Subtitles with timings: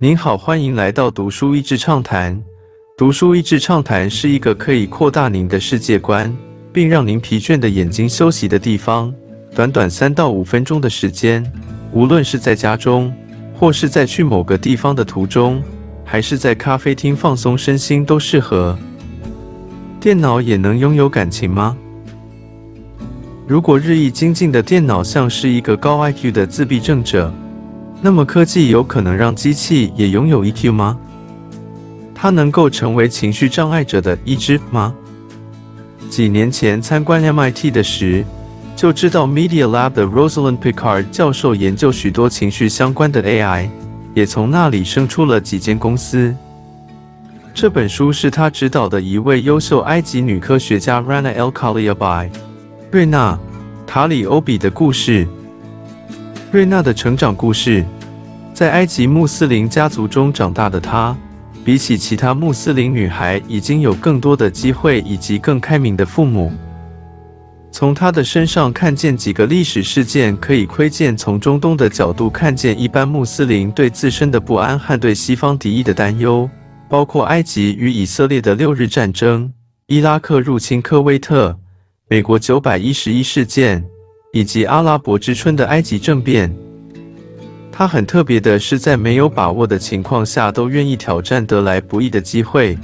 [0.00, 2.40] 您好，欢迎来到读书益智畅谈。
[2.96, 6.32] 读书益智畅谈是一个可以扩大您的世界观，
[6.72, 9.12] 并让您疲倦的眼睛休息的地方。
[9.56, 11.44] 短短三到五分钟的时间，
[11.90, 13.12] 无论是在家中，
[13.52, 15.60] 或是在去某个地方的途中，
[16.04, 18.78] 还是在咖啡厅放松身心，都适合。
[19.98, 21.76] 电脑也能拥有感情吗？
[23.48, 27.34] 如果日益精进的电脑像是一个高 IQ 的自闭症者，
[28.00, 30.96] 那么科技有可能让机器也拥有 EQ 吗？
[32.14, 34.94] 它能够成为情绪障碍者的一支吗？
[36.08, 38.24] 几年前参观 MIT 的时，
[38.76, 43.68] 就知道 Media Lab 的 Rosalind Picard 教授研究许多情绪相关的 AI，
[44.14, 46.34] 也从那里生出了几间公司。
[47.52, 52.30] 这本书是他指导的一位优秀埃及女科学家 Rana Alkaliabi，
[52.92, 53.36] 瑞娜
[53.84, 55.26] 塔里欧比的故事。
[56.50, 57.84] 瑞娜的成长故事，
[58.58, 61.16] 在埃及穆斯林家族中长大的她，
[61.64, 66.50] 比起其他穆斯林女孩，已经有更多的机会以及更开明的父母。
[67.70, 76.50] 从她的身上看见几个历史事件，可以窥见从中东的角度看见一般穆斯林对自身的不安和对西方敌意的担忧，
[76.88, 79.52] 包括埃及与以色列的六日战争、
[79.86, 81.56] 伊拉克入侵科威特、
[82.08, 83.84] 美国九百一十一事件。
[84.32, 86.54] 以及阿拉伯之春的埃及政变，
[87.78, 92.76] 他很特别的是，在没有把握的情况下，都愿意挑战得来不易的机会，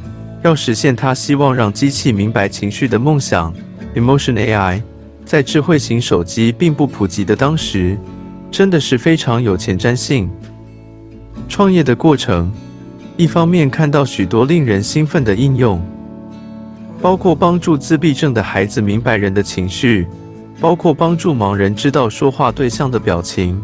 [0.44, 3.52] 要实现他希望让机器明白情绪的梦想。
[3.96, 4.80] Emotion AI
[5.24, 7.98] 在智慧型手机并不普及的当时，
[8.52, 10.30] 真的是非常有前瞻性。
[11.48, 12.52] 创业的过程，
[13.16, 15.84] 一方面看到许多令人兴奋的应用，
[17.02, 20.06] 包括帮助自闭症的孩子明白人的情绪。
[20.60, 23.60] 包括帮助盲人知道说话对象的表情，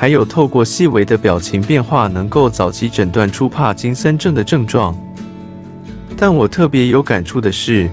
[0.00, 4.96] 还有透过细微的表情变化，能够早期诊断出帕金森症的症状。
[6.16, 7.90] 但我特别有感触的是，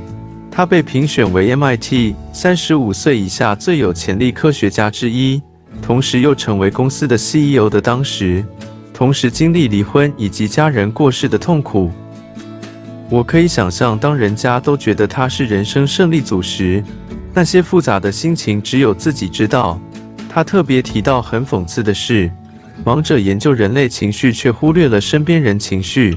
[0.51, 5.41] 他被评选为 MIT 三十五岁以下最有潜力科学家之一，
[5.81, 8.45] 同时又成为公司的 CEO 的当时，
[8.93, 11.89] 同时经历离婚以及家人过世的痛苦。
[13.09, 16.83] 我可以想象，当人家都觉得他是人生胜利组时。
[17.33, 19.81] 那些复杂的心情只有自己知道。
[20.35, 22.29] 他特别提到，很讽刺的是，
[22.83, 26.13] 忙着研究人类情绪，却忽略了身边人情绪。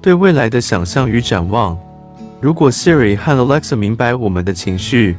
[0.00, 1.76] 对未来的想象与展望，
[2.40, 5.16] 如果 Siri 和 Alexa 明白我们的情绪，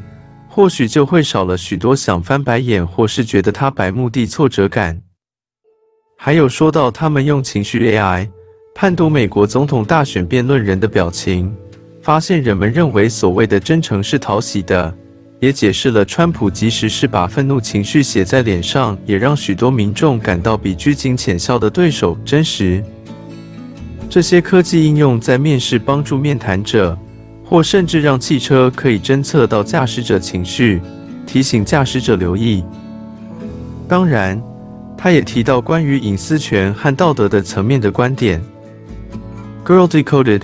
[0.48, 5.02] 或许就会少了许多想翻白眼或是觉得他白目的挫折感。
[6.18, 8.30] 还有说到他们用情绪 AI
[8.74, 11.54] 判读美国总统大选辩论人的表情。
[12.02, 14.96] 发现人们认为所谓的真诚是讨喜的，
[15.40, 22.84] 也解释了川普即使是把愤怒情绪写在脸上，也让许多民众感到比拘谨浅笑的对手真实。
[24.10, 26.98] 这些科技应用在面试帮助面谈者，
[27.46, 30.82] 或甚至让汽车可以侦测到驾驶者情绪，
[31.28, 32.64] 提醒驾驶者留意。
[33.88, 34.42] 当然，
[34.98, 38.42] 他也提到关于隐私权和道德的层面的观点。
[39.66, 40.42] Girl Decoded。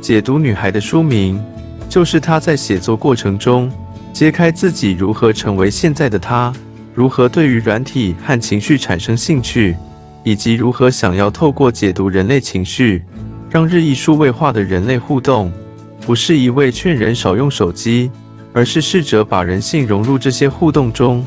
[0.00, 1.42] 解读女孩的书名，
[1.88, 3.70] 就是她在写作过程中
[4.18, 6.52] 揭开自己如何成为现在的他，
[6.92, 9.76] 如何对于软体和情绪产生兴趣，
[10.24, 13.04] 以及如何想要透过解读人类情绪，
[13.48, 15.52] 让日益数位化的人类互动，
[16.00, 18.10] 不是一味劝人少用手机，
[18.52, 21.24] 而是试着把人性融入这些互动中。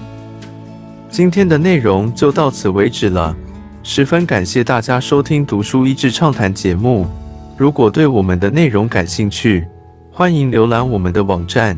[1.10, 3.34] 今天的内容就到此为止了，
[3.84, 7.08] 十分感谢大家收听《读书益智畅谈》节目。
[7.58, 9.66] 如果对我们的内容感兴趣，
[10.12, 11.78] 欢迎浏览我们的网站